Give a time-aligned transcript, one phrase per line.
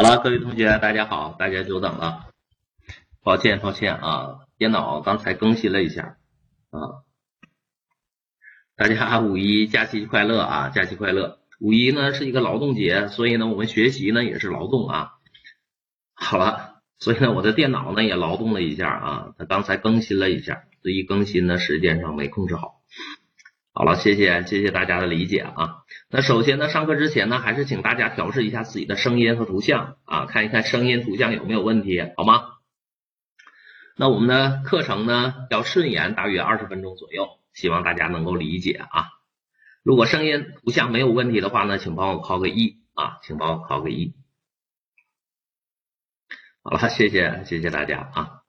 [0.00, 2.24] 好了，各位同学，大家好，大家久等了，
[3.22, 6.16] 抱歉抱歉啊，电脑刚才更新了一下
[6.70, 7.04] 啊，
[8.76, 11.40] 大家五一假期快乐啊，假期快乐。
[11.60, 15.10] 五一呢是一个劳动节，所以呢我们学习呢也是劳动啊。
[16.14, 22.79] 好了，所以呢我的电脑呢也劳动了一下啊，它刚才更新了一下，这一更新呢时间上没控制好。
[23.80, 25.84] 好了，谢谢谢谢大家的理解啊。
[26.10, 32.42] 那首先呢，上课之前呢，还是请大家调试一下自己的声音和图像啊，看一看声音图像有没有问题，好吗？
[33.96, 39.06] 那我们的课程呢要顺延大约二十分钟左右，希望大家能够理解啊。
[39.82, 44.12] 如果声音图像没有问题的话呢，请帮我敲个一啊，请帮我敲个一。
[46.62, 48.42] 好了，谢谢谢谢大家啊。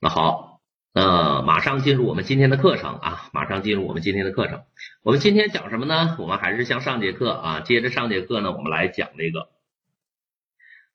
[0.00, 0.55] 那好。
[0.96, 3.28] 呃，马上进入我们今天的课程啊！
[3.34, 4.62] 马上进入我们今天的课程。
[5.02, 6.16] 我们今天讲什么呢？
[6.18, 9.50] 我们还是像上节课啊，接着上节课呢，我们来讲这个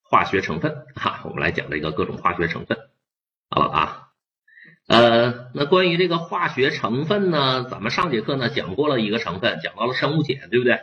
[0.01, 1.21] 化学成分哈。
[1.25, 2.79] 我们来讲这个各种化学成分。
[3.51, 4.07] 好了啊，
[4.87, 10.79] 呃，那关于这个化学成分呢，咱们上节课呢讲过了一个成分，讲到了生物碱，对不对？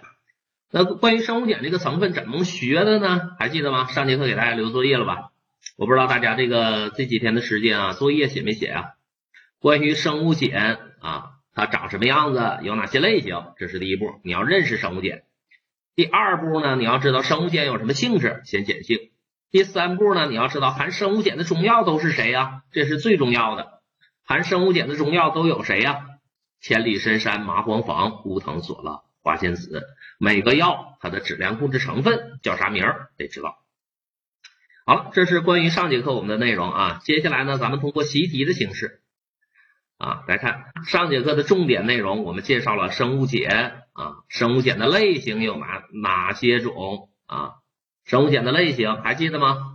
[0.70, 3.32] 那关于生物碱这个成分怎么学的呢？
[3.36, 3.88] 还记得吗？
[3.88, 5.32] 上节课给大家留作业了吧？
[5.76, 8.84] 我不知道大家这个这几天的时间啊，作业写没写啊？
[9.60, 13.52] 关于生物碱啊，它长什么样子，有哪些类型？
[13.56, 15.22] 这是第一步，你要认识生物碱。
[15.96, 18.98] 第二步呢，你要知道生物碱有什么性质，先碱性。
[19.50, 22.62] 第三步呢，你要知道含生物碱的中药都是谁呀？
[22.70, 23.80] 这是最重要的。
[24.22, 26.06] 含生物碱的中药都有谁呀？
[26.60, 29.82] 千里深山、麻黄防、乌藤、索拉、花仙子。
[30.18, 33.08] 每个药它的质量控制成分叫啥名儿？
[33.16, 33.58] 得知道。
[34.86, 37.00] 好了，这是关于上节课我们的内容啊。
[37.02, 39.00] 接下来呢，咱们通过习题的形式。
[39.98, 47.54] 啊，来看上节课的重点内容，我们介绍了生物碱啊，生物碱的类型有哪哪些种啊？
[48.04, 49.74] 生物碱的类型还记得吗？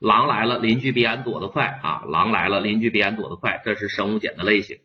[0.00, 2.02] 狼来了，邻居比俺躲得快啊！
[2.08, 4.80] 狼来了，邻居比俺躲得快，这是生物碱的类型。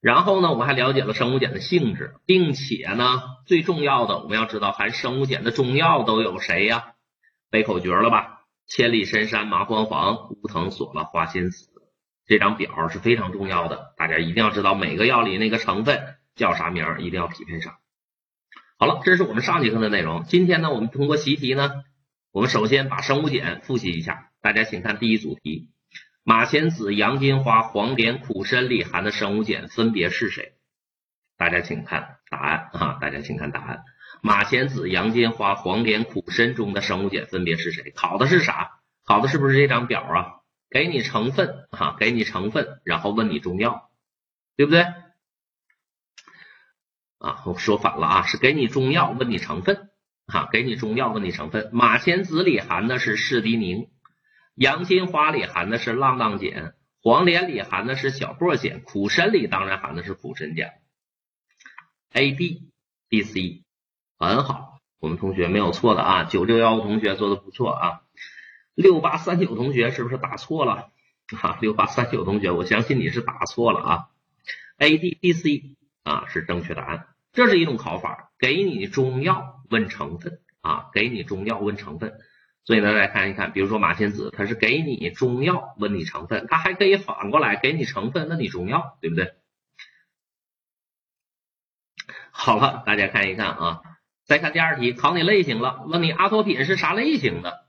[0.00, 6.92] 然后呢，我们还了解了生物碱的性质，并且呢，最重要的我们要知道含生物碱的中药都有谁呀？
[7.50, 8.42] 背口诀了吧？
[8.68, 11.73] 千里深山、麻黄坊、乌藤、索了、花仙子。
[12.26, 17.74] 这张表是非常重要的，大家一定要知道每个药里那个成分叫啥名，一定要匹配上。
[18.78, 20.24] 好了，这是我们上节课的内容。
[20.24, 21.84] 今天呢，我们通过习题呢，
[22.32, 24.30] 我们首先把生物碱复习一下。
[24.40, 25.68] 大家请看第一组题：
[26.24, 30.52] 马钱子、洋金花、黄连、苦参里含的生物碱分别是谁？
[31.36, 32.98] 大家请看答案啊！
[33.00, 33.82] 大家请看答案：
[34.22, 37.92] 马钱子、洋金花、黄连、苦参中的生物碱分别是谁？
[37.94, 38.70] 考的是啥？
[39.04, 40.43] 考的是不是这张表啊？
[40.74, 43.92] 给你成分哈，给你成分，然后问你中药，
[44.56, 44.80] 对不对？
[47.18, 49.90] 啊，我说反了啊，是给你中药，问你成分
[50.26, 51.70] 哈，给你中药，问你成分。
[51.72, 53.88] 马钱子里含的是士滴宁，
[54.56, 60.72] 洋金花里含的是浪荡碱，黄连里含的是小檗碱，苦参里当然含的是苦参碱。
[62.10, 62.72] A、B、
[63.08, 63.62] B、C，
[64.18, 68.00] 很好，我们同学没有错的啊，九六幺同学做的不错啊。
[68.74, 70.90] 六八三九同学是不是打错了？
[71.40, 74.08] 啊，六八三九同学，我相信你是打错了啊。
[74.78, 77.06] A D B C 啊是正确答案。
[77.32, 82.14] 这是一种考法，给你中药问成分啊，给你中药问成分。
[82.64, 89.34] 所以呢，来看一看，比如说马钱子，它是给你中药问你成分，它还可以反过来给你成分问你中药，对不对？
[92.30, 93.82] 好了，大家看一看啊，
[94.24, 97.63] 再看第二题，考你类型了，问你阿托品是啥类型的？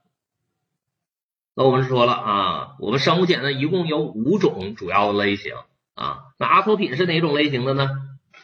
[1.57, 5.53] 那我们说了啊，我们生物碱呢一共有五种主要的类型
[5.93, 6.25] 啊。
[6.37, 7.89] 那阿托品是哪种类型的呢？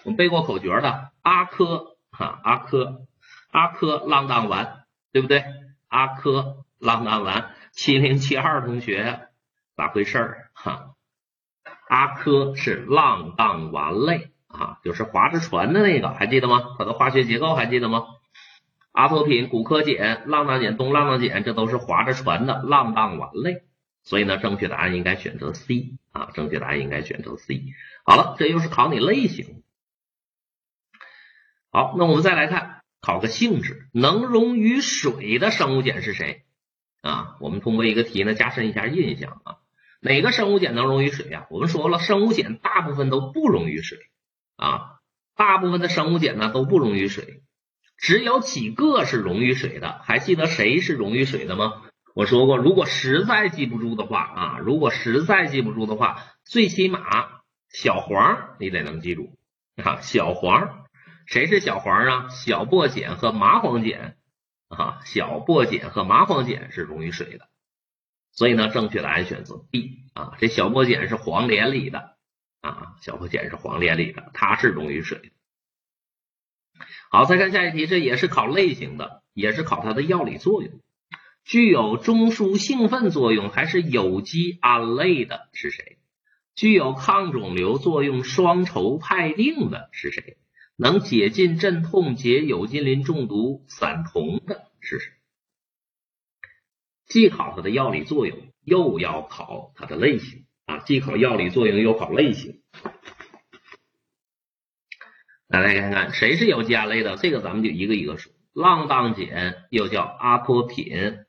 [0.03, 3.05] 我们背过口诀的阿珂哈，阿珂
[3.51, 5.43] 阿珂浪荡丸，对不对？
[5.89, 9.27] 阿珂浪荡丸，七零七二同学
[9.75, 10.91] 咋回事儿哈？
[11.89, 16.61] 阿珂是浪荡丸类啊，就是划着船的那个，还记得吗？
[16.79, 18.05] 它的化学结构还记得吗？
[18.91, 23.63] 阿托品、骨科碱、浪荡碱、东浪荡碱，这都是划着船的浪荡烷类，
[24.03, 27.63] 所以呢，正确答案应该选择 C 啊，正确答案应该选择 C。
[28.03, 29.63] 好了，这又是考你类型。
[31.71, 36.43] 好，那我们再来看，考个性质，能溶于水的生物碱是谁
[37.01, 37.37] 啊？
[37.39, 39.55] 我们通过一个题呢，加深一下印象啊，
[40.01, 41.47] 哪个生物碱能溶于水呀？
[41.49, 43.99] 我们说了，生物碱大部分都不溶于水
[44.57, 44.99] 啊，
[45.37, 47.40] 大部分的生物碱呢都不溶于水。
[48.01, 51.83] 只有几个是溶于水的，还记得谁是溶于水的吗？
[52.15, 56.99] 我说过，如果实在记不住的话啊，如果实在记不住的话，最起码
[57.69, 59.37] 小黄你得能记住
[59.81, 60.01] 啊。
[60.01, 60.85] 小黄，
[61.25, 62.27] 谁是小黄啊？
[62.29, 64.17] 小檗碱和麻黄碱
[64.67, 67.49] 啊，小薄碱和麻黄碱是溶于水的，
[68.31, 72.17] 所以呢，正确答案选择 B 啊，这小薄碱是黄连里的
[72.61, 75.29] 啊，小薄碱是黄连里的，它是溶于水的。
[77.13, 80.79] 好，再看下一题，这也是考类型的，也是考它的药理作用。
[81.43, 85.97] 具有中枢兴奋作用还是有机胺类的是谁？
[86.55, 90.37] 具有抗肿瘤作用双稠哌啶的是谁？
[90.77, 95.11] 能解痉镇痛解有机磷中毒散瞳的是谁？
[97.07, 100.77] 既考它的药理作用，又要考它的类型啊！
[100.77, 102.61] 既考药理作用，又考类型。
[105.51, 107.17] 来，来看看谁是有机胺类的？
[107.17, 108.31] 这个咱们就一个一个说。
[108.53, 111.25] 浪荡碱又叫阿托品，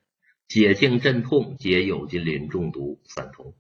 [0.48, 3.54] 解痉镇痛解有机磷中毒散瞳。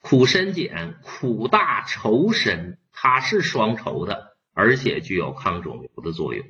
[0.00, 6.44] 苦参碱苦大稠深，它是双稠的，而且具有抗肿瘤的作用。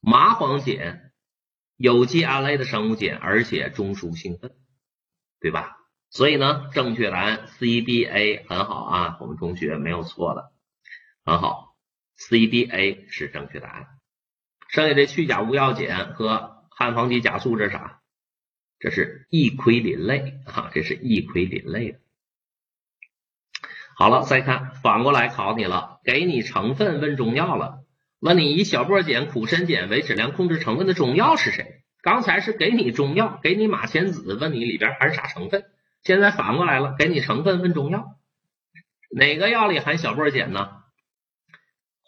[0.00, 1.12] 麻黄碱
[1.76, 4.52] 有机胺类的生物碱，而且中枢兴奋，
[5.40, 5.76] 对吧？
[6.10, 10.50] 所以呢，正确答案 C B A 很好啊，我们同学没有错的，
[11.24, 11.69] 很好
[12.20, 13.86] ，C B A 是正确答案。
[14.68, 18.00] 剩下这去甲无药碱和汉方基甲素这是啥？
[18.78, 21.98] 这是异奎林类啊，这是异奎林类的。
[23.96, 27.84] 好了，再看反过来考你了，给你成分问中药了，
[28.20, 31.82] 问你以小檗碱、苦参碱为质量控制成分的中药是谁？
[32.00, 35.64] 刚才是给你中药，给你马钱子，问你里边含啥成分？
[36.02, 38.16] 现在反过来了，给你成分问中药，
[39.10, 40.70] 哪个药里含小檗碱呢？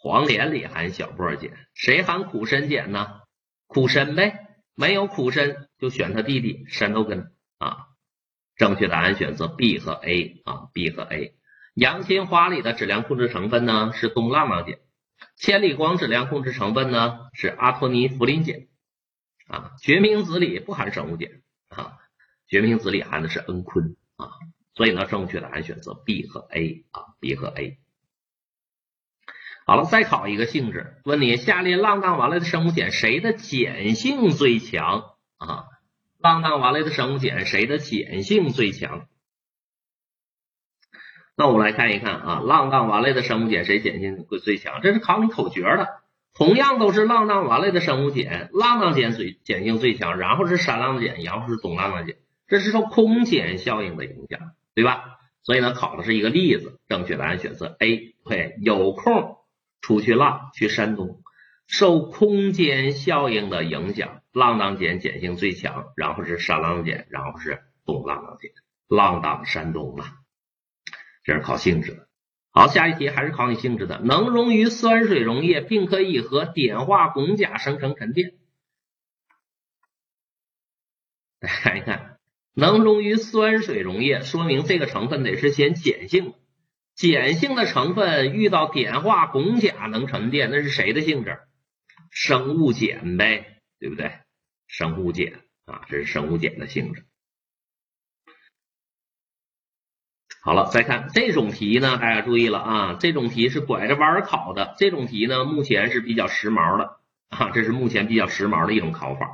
[0.03, 3.21] 黄连里含小波碱，谁含苦参碱呢？
[3.67, 7.87] 苦参呗，没有苦参就选他弟弟山豆根啊。
[8.57, 11.37] 正确答案选择 B 和 A 啊，B 和 A。
[11.73, 14.77] 洋金花里的质量控制成分呢是东浪浪碱，
[15.37, 18.67] 千里光质量控制成分呢是阿托尼福林碱
[19.47, 21.29] 啊，决明子里不含生物碱
[21.69, 21.93] 啊，
[22.49, 24.31] 决明子里含的是蒽醌啊，
[24.73, 27.79] 所以呢正确答案选择 B 和 A 啊，B 和 A。
[29.65, 35.03] 好了，再考一个性质，问你下列浪荡完类的生物碱谁的碱性最强
[35.37, 35.65] 啊？
[36.19, 39.07] 浪荡完类的生物碱谁的碱性最强？
[41.35, 44.81] 那我们来看一看啊，浪荡完类的生物碱谁碱性会最强？
[44.81, 45.87] 这是考你口诀的。
[46.35, 52.15] 同样都是浪荡完类的生物碱，浪荡碱最碱性最强，然后是山浪碱，然后是总浪荡碱，
[52.47, 55.19] 这是受空碱效应的影响，对吧？
[55.43, 58.15] 所以呢，考的是一个例子，正确答案选择 A。
[58.25, 59.37] 对，有空
[59.83, 61.21] 出去浪，去山东，
[61.67, 68.51] 受空间效应的影响，浪荡碱碱性最强，然后是山浪碱，然后是东浪荡碱，
[68.87, 70.13] 浪荡山东啊。
[71.25, 72.07] 这是考性质的，
[72.51, 78.35] 好，下一题还是考你性质的，能溶于酸水溶液，并可以和碘化汞钾生成沉淀。
[81.39, 82.19] 来 看一看，
[82.53, 86.37] 能溶于酸水溶液，说明这个成分得是先碱性的，
[86.95, 91.39] 碱性的成分遇到碘化汞钾能沉淀，那是谁的性质？
[92.11, 94.11] 生物碱呗，对不对？
[94.67, 97.05] 生物碱啊，这是生物碱的性质。
[100.43, 104.75] 好了，再看这种题呢，大家注意了啊，这种题是拐着弯考的。
[104.77, 106.97] 这种题呢，目前是比较时髦的
[107.29, 109.29] 啊，这是目前比较时髦的一种考法。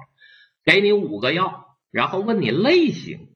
[0.63, 3.28] 给你五个药，然后问你类型，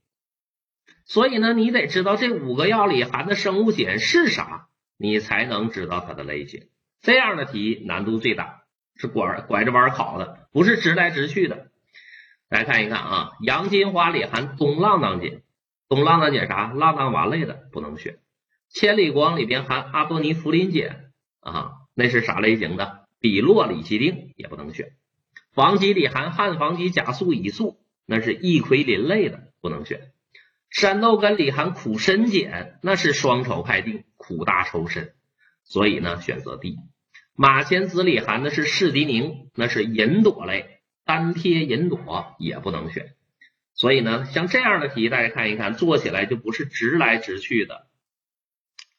[1.05, 4.67] 所以呢，你得知道这五个药里含的生物碱是啥，
[4.97, 6.67] 你才能知道它的类型。
[7.01, 8.63] 这样的题难度最大，
[8.95, 11.67] 是拐拐着弯考的，不是直来直去的。
[12.49, 15.41] 来看一看啊，洋金花里含东浪荡碱。
[15.89, 16.71] 东浪荡碱啥？
[16.73, 18.19] 浪荡烷类的不能选。
[18.69, 23.01] 千里光里边含阿多尼福林碱啊，那是啥类型的？
[23.19, 24.93] 比洛里西定也不能选。
[25.53, 30.11] 防己里含汉防己甲素乙素，那是异奎林类的不能选。
[30.73, 35.13] 山豆根里含苦参碱，那是双稠派定，苦大仇深，
[35.63, 36.77] 所以呢选择 D。
[37.35, 43.13] 马钱子里含的是士迪宁，那是银朵类，单贴银朵也不能选。
[43.75, 47.85] 所以呢，像这样的题，大家看一看，做起来就不是直来直去的。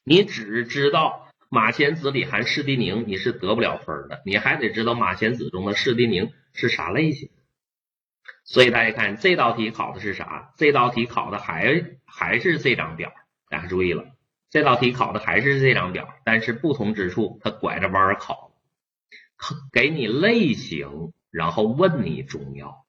[0.05, 4.21] 你只知道马钱子里含士地宁，你是得不了分的。
[4.25, 7.31] 你还得知道马钱子中的士地宁是啥类型。
[8.43, 10.53] 所以大家看这道题考的是啥？
[10.57, 13.11] 这道题考的还还是这张表。
[13.49, 14.05] 大家注意了，
[14.49, 18.51] 这道题考的还是这张表，但是不同之处，它拐着弯考，
[19.71, 22.85] 给你类型，然后问你中药。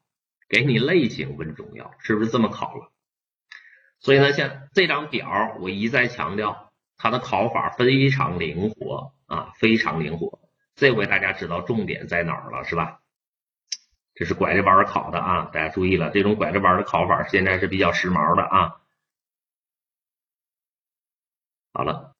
[0.49, 2.93] 给你类型问中药，是不是这么考了？
[3.99, 10.39] 所以呢，像这张表，我一再强调，它的考法非常灵活啊，非常灵活。
[10.77, 13.01] 这回大家知道重点在哪儿了，是吧？
[14.17, 18.81] 这是拐着弯儿考的啊，大家注意了，这种拐着弯儿的考法现在是比较时髦的啊。
[21.75, 22.17] 好了，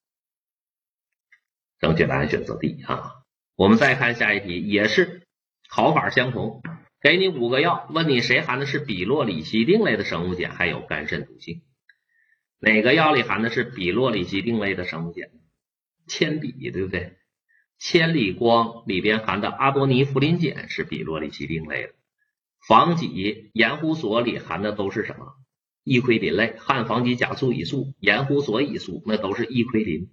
[1.79, 3.23] 正确答案选择 D 啊。
[3.55, 5.25] 我们再看下一题，也是
[5.67, 6.61] 考法相同，
[7.01, 11.63] 给你五个药，问你谁含的是比洛里西定类的生物碱，还有肝肾毒性？
[12.59, 15.31] 哪个药里含的是比洛里西定类的生物碱？
[16.05, 17.17] 铅笔对不对？
[17.79, 21.93] 千里光里边含的阿多尼呋啉碱是比洛里西定类的。
[22.67, 25.33] 防己盐湖索里含的都是什么？
[25.83, 30.11] 异奎林类，汉防己甲素乙素、盐湖索乙素，那都是异奎林。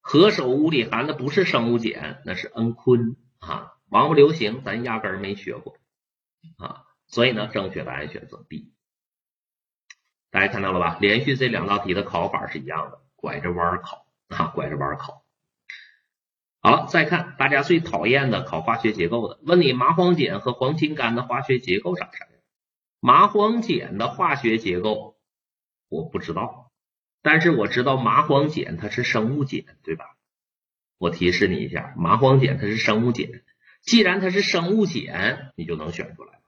[0.00, 3.72] 何首乌里含的不是生物碱，那是蒽醌啊。
[3.88, 5.78] 王不留行，咱压根儿没学过
[6.58, 6.82] 啊。
[7.06, 8.72] 所以呢，正确答案选择 B。
[10.30, 10.98] 大家看到了吧？
[11.00, 15.25] 连续这两道题的考法是一样的，拐着弯考啊，拐着弯考。
[16.66, 22.28] 好了，再看大家最讨厌的考化学结构的，问你麻黄碱和黄芩苷的化学结构长啥样？
[22.98, 25.16] 麻黄碱的化学结构
[25.88, 26.72] 我不知道。
[27.22, 30.16] 但是我知道麻黄碱它是生物碱，对吧？
[30.98, 33.28] 我提示你一下，麻黄碱它是生物碱。
[33.82, 36.40] 既然它是生物碱，你就能选出来。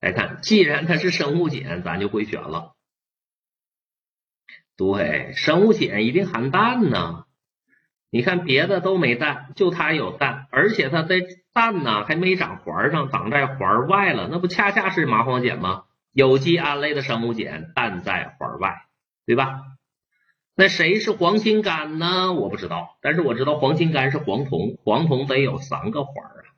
[0.00, 2.76] 来看，既然它是生物碱，咱就会选了。
[4.76, 7.25] 对，生物碱一定含氮呢。
[8.10, 11.16] 你看别的都没氮，就它有氮，而且它的
[11.52, 15.84] 氮呢还没长环上，长在环外了，那不恰恰是麻黄碱吗？
[16.12, 18.86] 有机胺类的生物碱，氮在环外，
[19.26, 19.62] 对吧？
[20.54, 22.32] 那谁是黄心苷呢？
[22.32, 26.48] 我不知道，但是我知道黄心苷是黄酮，黄酮得有三个环啊，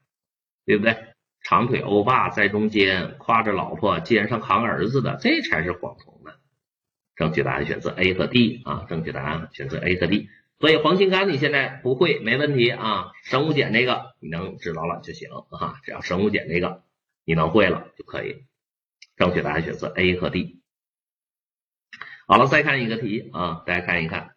[0.65, 0.97] 对不对？
[1.43, 6.33] 长腿欧巴在中间，挎着老婆，肩上扛儿子的，这才是黄酮呢。
[7.17, 10.29] 正确答案选择 A 和 D 啊，正确答案选择 A 和 D。
[10.61, 16.83] 所以黄芩苷你现在不会没问题啊，生物碱那个你能知道了就行啊，只要生物碱那个
[17.25, 18.45] 你能会了就可以。
[19.17, 20.61] 正确答案选择 A 和 D。
[22.27, 24.35] 好了，再看一个题啊，大家看一看，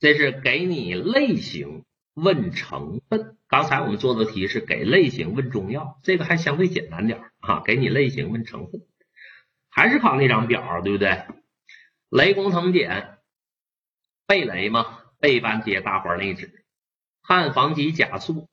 [0.00, 3.36] 这是给你类型问成分。
[3.46, 7.62] 刚才我们做的题是给类型问中药，这个还相对简单点啊。
[7.64, 8.80] 给你类型问成分，
[9.70, 11.24] 还是考那张表，对不对？
[12.08, 13.18] 雷公藤碱，
[14.26, 16.50] 贝雷吗，贝班贴大环内酯，
[17.22, 18.48] 汉防己甲素，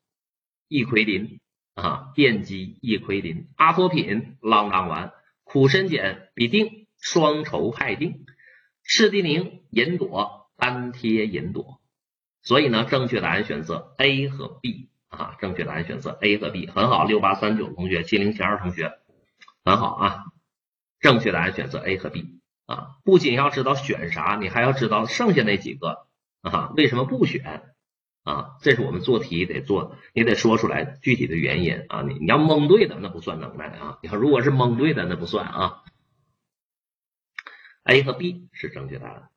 [0.68, 1.40] 异奎林
[1.74, 5.12] 啊，电基异奎林，阿托品，啷当丸。
[5.42, 8.24] 苦参碱吡啶双稠哌啶，
[8.84, 11.80] 赤地宁银朵单贴银朵，
[12.40, 18.92] 所以呢，正确答案选择 A 和 B 啊，正确答案选择 A 和 B，很好，六八三九同学，七零七二同学，
[19.64, 20.24] 很好啊，
[21.00, 26.06] 正确答案选择 A 和 B 啊，不仅要知道选啥，你还要知道剩下那几个
[26.42, 27.62] 啊，为什么不选？
[28.22, 32.02] 啊，这是我们做题得做，你得说出来具体的原因啊。
[32.02, 33.98] 你你要蒙对的那不算能耐啊。
[34.02, 35.82] 你看，如果是蒙对的那不算啊。
[37.84, 39.30] A 和 B 是正确答案。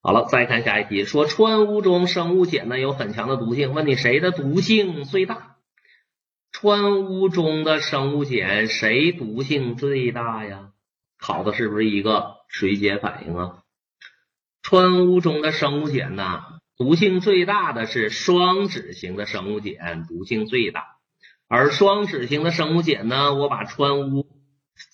[0.00, 5.56] 好了，再看下一题，说川乌中生物碱呢有很强的毒性，问你谁的毒性最大？
[6.50, 10.72] 川乌中的生物碱谁毒性最大呀？
[11.18, 13.63] 考的是不是一个水解反应啊？
[14.64, 16.42] 川乌中的生物碱呢？
[16.78, 20.86] 毒性最大的是双酯型的生物碱，毒性最大。
[21.48, 24.26] 而双酯型的生物碱呢，我把川乌、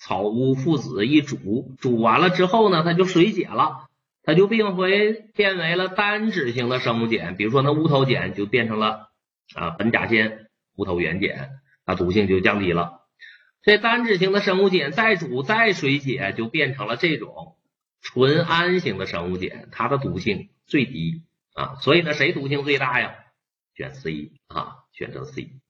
[0.00, 3.86] 草乌附子一煮，煮完了之后呢，它就水解了，
[4.24, 7.36] 它就变回变为了单酯型的生物碱。
[7.36, 9.10] 比如说那乌头碱就变成了
[9.54, 10.46] 啊苯甲酰
[10.76, 11.50] 乌头原碱，
[11.86, 13.02] 它毒性就降低了。
[13.62, 17.54] 这单酯型的生物碱再煮再水解，就变成了这种
[18.00, 21.24] 纯氨型的生物碱，它的毒性最低。
[21.52, 23.14] 啊，所以呢，谁毒性最大呀？
[23.74, 25.60] 选 C 啊，选择 C。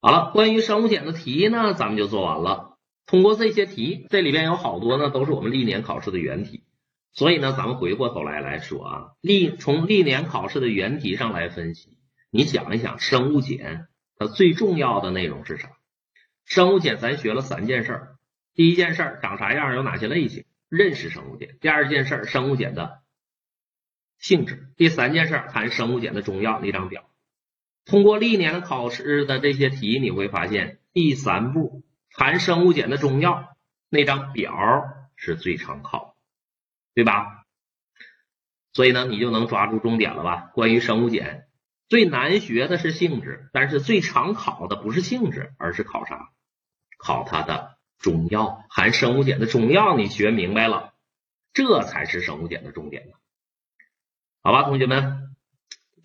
[0.00, 2.78] 好了，关于生物碱的题呢，咱们就做完了。
[3.06, 6.64] 通过这些题，这里边有好多呢，都是我们历年考试的原题。
[7.12, 11.98] 所以呢，咱们回过头来来说啊，历从历年考试的原题上来分析，
[12.30, 15.70] 你想一想，生物碱它最重要的内容是啥？
[16.44, 18.16] 生物碱咱学了三件事儿，
[18.54, 20.44] 第一件事长啥样，有哪些类型？
[20.68, 23.02] 认识生物碱，第二件事生物碱的
[24.18, 27.10] 性质，第三件事含生物碱的中药那张表。
[27.84, 33.56] 通过历年的考试的这些题，你会发现第三步含生物碱的中药
[33.88, 34.52] 那张表
[35.16, 36.14] 是最常考，
[36.94, 37.46] 对吧？
[38.72, 40.50] 所以呢，你就能抓住重点了吧？
[40.54, 41.46] 关于生物碱
[41.88, 46.30] 最难学的是性质，但是最常考的不是性质，而是考啥？
[46.96, 47.69] 考它的。
[48.00, 50.94] 中药含生物碱的中药，你学明白了，
[51.52, 53.12] 这才是生物碱的重点呢。
[54.42, 55.36] 好吧，同学们，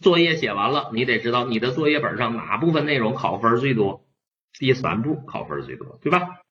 [0.02, 4.06] 作业写完了，你得知道你的作业本上哪部分内容考分最多，
[4.60, 6.42] 第三步考分最多，对吧？